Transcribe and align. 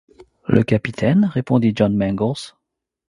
Le 0.47 0.63
capitaine? 0.63 1.29
répondit 1.31 1.73
John 1.75 1.95
Mangles. 1.95 2.55